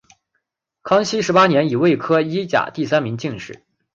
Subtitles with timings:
[0.81, 3.61] 康熙十八年己未科一甲第三名进士。